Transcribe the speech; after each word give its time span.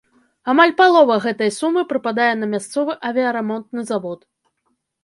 Амаль 0.53 0.73
палова 0.79 1.17
гэтай 1.27 1.51
сумы 1.59 1.83
прыпадае 1.91 2.33
на 2.41 2.51
мясцовы 2.55 2.99
авіярамонтны 3.13 3.81
завод. 3.93 4.19